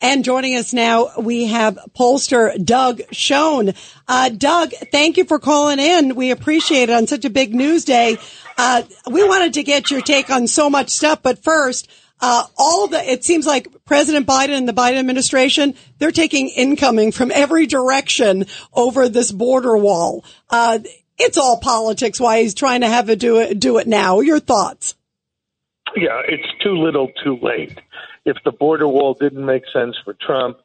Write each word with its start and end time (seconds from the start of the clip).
And 0.00 0.24
joining 0.24 0.56
us 0.56 0.72
now, 0.72 1.10
we 1.18 1.46
have 1.46 1.78
pollster 1.98 2.62
Doug 2.62 3.00
Schoen. 3.10 3.72
Uh, 4.06 4.28
Doug, 4.28 4.72
thank 4.92 5.16
you 5.16 5.24
for 5.24 5.38
calling 5.38 5.78
in. 5.78 6.14
We 6.14 6.30
appreciate 6.30 6.90
it 6.90 6.92
on 6.92 7.06
such 7.06 7.24
a 7.24 7.30
big 7.30 7.54
news 7.54 7.84
day. 7.84 8.18
Uh, 8.58 8.82
we 9.10 9.26
wanted 9.26 9.54
to 9.54 9.62
get 9.62 9.90
your 9.90 10.00
take 10.00 10.30
on 10.30 10.46
so 10.46 10.68
much 10.68 10.90
stuff, 10.90 11.22
but 11.22 11.42
first, 11.42 11.90
uh, 12.20 12.44
all 12.56 12.86
the, 12.88 13.02
it 13.10 13.24
seems 13.24 13.46
like 13.46 13.68
President 13.84 14.26
Biden 14.26 14.56
and 14.56 14.68
the 14.68 14.72
Biden 14.72 14.98
administration, 14.98 15.74
they're 15.98 16.10
taking 16.10 16.48
incoming 16.48 17.12
from 17.12 17.30
every 17.32 17.66
direction 17.66 18.46
over 18.72 19.08
this 19.08 19.32
border 19.32 19.76
wall. 19.76 20.24
Uh, 20.50 20.80
it's 21.18 21.38
all 21.38 21.58
politics 21.58 22.20
why 22.20 22.42
he's 22.42 22.54
trying 22.54 22.82
to 22.82 22.88
have 22.88 23.08
it 23.08 23.18
do 23.18 23.38
it, 23.38 23.58
do 23.58 23.78
it 23.78 23.86
now. 23.86 24.20
Your 24.20 24.40
thoughts? 24.40 24.96
Yeah, 25.96 26.20
it's 26.26 26.46
too 26.62 26.76
little 26.76 27.10
too 27.22 27.38
late 27.40 27.78
if 28.24 28.36
the 28.44 28.52
border 28.52 28.88
wall 28.88 29.14
didn't 29.14 29.44
make 29.44 29.64
sense 29.72 29.96
for 30.04 30.14
Trump 30.14 30.58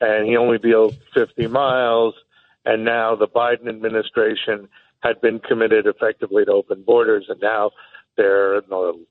and 0.00 0.26
he 0.26 0.36
only 0.36 0.58
built 0.58 0.94
50 1.14 1.46
miles, 1.46 2.14
and 2.64 2.84
now 2.84 3.14
the 3.14 3.28
Biden 3.28 3.68
administration 3.68 4.68
had 5.02 5.20
been 5.20 5.38
committed 5.38 5.86
effectively 5.86 6.44
to 6.44 6.52
open 6.52 6.82
borders, 6.82 7.26
and 7.28 7.40
now 7.40 7.70
they're 8.16 8.58
in 8.58 8.64
the 8.68 9.04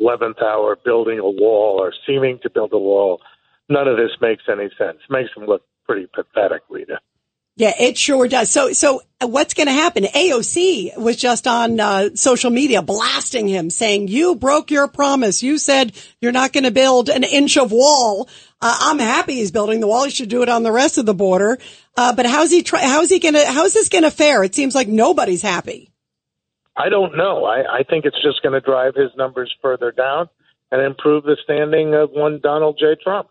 11th 0.00 0.42
hour 0.42 0.76
building 0.84 1.18
a 1.18 1.28
wall 1.28 1.80
or 1.80 1.92
seeming 2.06 2.38
to 2.42 2.50
build 2.50 2.72
a 2.72 2.78
wall. 2.78 3.20
None 3.68 3.88
of 3.88 3.96
this 3.96 4.12
makes 4.20 4.44
any 4.50 4.68
sense. 4.78 4.98
Makes 5.10 5.34
them 5.34 5.46
look 5.46 5.62
pretty 5.84 6.06
pathetic, 6.12 6.62
Rita. 6.68 6.98
Yeah, 7.58 7.72
it 7.78 7.96
sure 7.96 8.28
does. 8.28 8.50
So, 8.50 8.72
so 8.72 9.00
what's 9.22 9.54
going 9.54 9.66
to 9.66 9.72
happen? 9.72 10.04
AOC 10.04 10.98
was 10.98 11.16
just 11.16 11.46
on 11.46 11.80
uh, 11.80 12.10
social 12.14 12.50
media 12.50 12.82
blasting 12.82 13.48
him, 13.48 13.70
saying, 13.70 14.08
"You 14.08 14.34
broke 14.36 14.70
your 14.70 14.88
promise. 14.88 15.42
You 15.42 15.56
said 15.56 15.92
you're 16.20 16.32
not 16.32 16.52
going 16.52 16.64
to 16.64 16.70
build 16.70 17.08
an 17.08 17.24
inch 17.24 17.56
of 17.56 17.72
wall. 17.72 18.28
Uh, 18.60 18.76
I'm 18.80 18.98
happy 18.98 19.36
he's 19.36 19.52
building 19.52 19.80
the 19.80 19.86
wall. 19.86 20.04
He 20.04 20.10
should 20.10 20.28
do 20.28 20.42
it 20.42 20.50
on 20.50 20.64
the 20.64 20.72
rest 20.72 20.98
of 20.98 21.06
the 21.06 21.14
border. 21.14 21.58
Uh, 21.96 22.14
but 22.14 22.26
how's 22.26 22.50
he? 22.50 22.62
Try- 22.62 22.84
how's 22.84 23.08
he 23.08 23.20
going 23.20 23.34
to? 23.34 23.46
How's 23.46 23.72
this 23.72 23.88
going 23.88 24.04
to 24.04 24.10
fare? 24.10 24.44
It 24.44 24.54
seems 24.54 24.74
like 24.74 24.88
nobody's 24.88 25.42
happy. 25.42 25.90
I 26.76 26.90
don't 26.90 27.16
know. 27.16 27.46
I, 27.46 27.78
I 27.78 27.82
think 27.84 28.04
it's 28.04 28.22
just 28.22 28.42
going 28.42 28.52
to 28.52 28.60
drive 28.60 28.94
his 28.94 29.10
numbers 29.16 29.54
further 29.62 29.92
down 29.92 30.28
and 30.70 30.82
improve 30.82 31.24
the 31.24 31.38
standing 31.42 31.94
of 31.94 32.10
one 32.10 32.38
Donald 32.42 32.76
J. 32.78 32.96
Trump. 33.02 33.28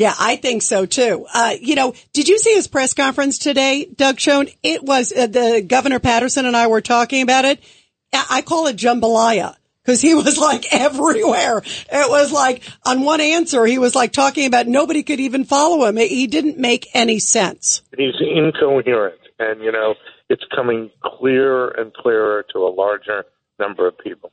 Yeah, 0.00 0.14
I 0.18 0.36
think 0.36 0.62
so 0.62 0.86
too. 0.86 1.26
Uh, 1.34 1.56
you 1.60 1.74
know, 1.74 1.92
did 2.14 2.26
you 2.26 2.38
see 2.38 2.54
his 2.54 2.66
press 2.68 2.94
conference 2.94 3.36
today, 3.36 3.84
Doug 3.84 4.18
Schoen? 4.18 4.48
It 4.62 4.82
was 4.82 5.12
uh, 5.12 5.26
the 5.26 5.60
Governor 5.60 5.98
Paterson 5.98 6.46
and 6.46 6.56
I 6.56 6.68
were 6.68 6.80
talking 6.80 7.20
about 7.20 7.44
it. 7.44 7.62
I 8.10 8.40
call 8.40 8.66
it 8.68 8.76
jambalaya 8.76 9.56
because 9.84 10.00
he 10.00 10.14
was 10.24 10.38
like 10.38 10.72
everywhere. 10.72 11.58
It 11.58 12.10
was 12.10 12.32
like 12.32 12.62
on 12.86 13.02
one 13.02 13.20
answer, 13.20 13.66
he 13.66 13.78
was 13.78 13.94
like 13.94 14.12
talking 14.12 14.46
about 14.46 14.66
nobody 14.66 15.02
could 15.02 15.20
even 15.20 15.44
follow 15.44 15.84
him. 15.84 15.98
He 15.98 16.26
didn't 16.26 16.56
make 16.56 16.88
any 16.94 17.18
sense. 17.18 17.82
He's 17.94 18.14
incoherent 18.22 19.20
and, 19.38 19.62
you 19.62 19.70
know, 19.70 19.96
it's 20.30 20.44
coming 20.56 20.88
clearer 21.04 21.74
and 21.76 21.92
clearer 21.92 22.46
to 22.54 22.60
a 22.60 22.72
larger 22.72 23.26
number 23.58 23.86
of 23.86 23.98
people. 23.98 24.32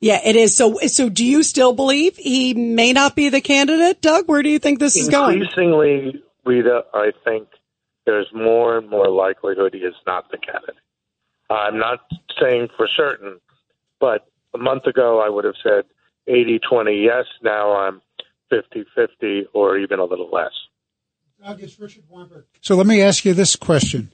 Yeah, 0.00 0.20
it 0.24 0.36
is. 0.36 0.56
So, 0.56 0.78
so 0.86 1.08
do 1.08 1.24
you 1.24 1.42
still 1.42 1.72
believe 1.72 2.16
he 2.16 2.52
may 2.54 2.92
not 2.92 3.16
be 3.16 3.30
the 3.30 3.40
candidate, 3.40 4.02
Doug? 4.02 4.28
Where 4.28 4.42
do 4.42 4.50
you 4.50 4.58
think 4.58 4.78
this 4.78 4.96
is 4.96 5.08
going? 5.08 5.40
Increasingly, 5.40 6.22
Rita, 6.44 6.84
I 6.92 7.12
think 7.24 7.48
there's 8.04 8.28
more 8.34 8.76
and 8.78 8.88
more 8.90 9.08
likelihood 9.08 9.72
he 9.74 9.80
is 9.80 9.94
not 10.06 10.30
the 10.30 10.38
candidate. 10.38 10.76
I'm 11.50 11.78
not 11.78 12.00
saying 12.40 12.68
for 12.76 12.88
certain, 12.88 13.40
but 14.00 14.26
a 14.54 14.58
month 14.58 14.86
ago 14.86 15.20
I 15.20 15.28
would 15.28 15.44
have 15.44 15.54
said 15.62 15.84
80 16.26 16.60
20 16.68 17.02
yes. 17.02 17.24
Now 17.42 17.76
I'm 17.76 18.00
50 18.50 18.84
50 18.94 19.46
or 19.52 19.78
even 19.78 19.98
a 19.98 20.04
little 20.04 20.30
less. 20.30 20.52
Doug, 21.42 21.62
it's 21.62 21.78
Richard 21.78 22.04
Weinberg. 22.08 22.44
So 22.60 22.74
let 22.76 22.86
me 22.86 23.02
ask 23.02 23.24
you 23.24 23.34
this 23.34 23.56
question 23.56 24.10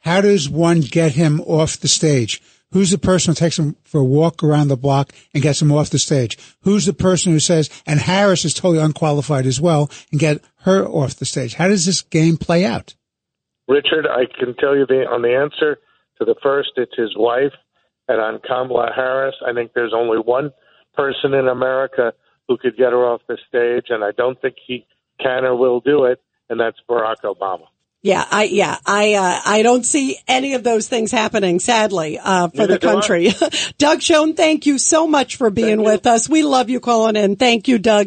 How 0.00 0.20
does 0.20 0.48
one 0.48 0.80
get 0.80 1.12
him 1.12 1.40
off 1.42 1.78
the 1.78 1.88
stage? 1.88 2.42
Who's 2.74 2.90
the 2.90 2.98
person 2.98 3.30
who 3.30 3.36
takes 3.36 3.56
him 3.56 3.76
for 3.84 4.00
a 4.00 4.04
walk 4.04 4.42
around 4.42 4.66
the 4.66 4.76
block 4.76 5.12
and 5.32 5.40
gets 5.40 5.62
him 5.62 5.70
off 5.70 5.90
the 5.90 5.98
stage? 6.00 6.36
Who's 6.62 6.86
the 6.86 6.92
person 6.92 7.30
who 7.30 7.38
says, 7.38 7.70
and 7.86 8.00
Harris 8.00 8.44
is 8.44 8.52
totally 8.52 8.80
unqualified 8.82 9.46
as 9.46 9.60
well, 9.60 9.92
and 10.10 10.18
get 10.18 10.42
her 10.62 10.84
off 10.84 11.14
the 11.14 11.24
stage? 11.24 11.54
How 11.54 11.68
does 11.68 11.86
this 11.86 12.02
game 12.02 12.36
play 12.36 12.64
out? 12.64 12.96
Richard, 13.68 14.08
I 14.08 14.24
can 14.26 14.56
tell 14.56 14.76
you 14.76 14.86
the, 14.86 15.06
on 15.08 15.22
the 15.22 15.36
answer 15.36 15.78
to 16.18 16.24
the 16.24 16.34
first, 16.42 16.70
it's 16.76 16.96
his 16.96 17.16
wife. 17.16 17.52
And 18.08 18.20
on 18.20 18.40
Kamala 18.44 18.90
Harris, 18.94 19.36
I 19.46 19.52
think 19.52 19.70
there's 19.72 19.94
only 19.94 20.18
one 20.18 20.50
person 20.94 21.32
in 21.32 21.46
America 21.46 22.12
who 22.48 22.56
could 22.56 22.76
get 22.76 22.90
her 22.90 23.06
off 23.06 23.20
the 23.28 23.38
stage, 23.48 23.86
and 23.90 24.02
I 24.02 24.10
don't 24.10 24.40
think 24.42 24.56
he 24.66 24.84
can 25.20 25.44
or 25.44 25.54
will 25.54 25.78
do 25.78 26.06
it, 26.06 26.20
and 26.50 26.58
that's 26.58 26.78
Barack 26.90 27.22
Obama. 27.22 27.66
Yeah, 28.04 28.22
I 28.30 28.44
yeah, 28.44 28.76
I 28.84 29.14
uh, 29.14 29.40
I 29.46 29.62
don't 29.62 29.82
see 29.82 30.18
any 30.28 30.52
of 30.52 30.62
those 30.62 30.88
things 30.88 31.10
happening, 31.10 31.58
sadly, 31.58 32.18
uh, 32.18 32.48
for 32.48 32.58
Neither 32.58 32.74
the 32.74 32.78
country. 32.78 33.30
Doug 33.78 34.02
Schoen, 34.02 34.34
thank 34.34 34.66
you 34.66 34.76
so 34.76 35.06
much 35.06 35.36
for 35.36 35.48
being 35.48 35.82
with 35.82 36.06
us. 36.06 36.28
We 36.28 36.42
love 36.42 36.68
you 36.68 36.80
calling 36.80 37.16
in. 37.16 37.36
Thank 37.36 37.66
you, 37.66 37.78
Doug. 37.78 38.06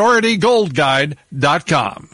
PriorityGoldGuide.com. 0.00 2.08